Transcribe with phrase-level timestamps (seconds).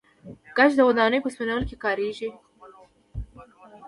[0.57, 2.29] ګچ د ودانیو په سپینولو کې کاریږي.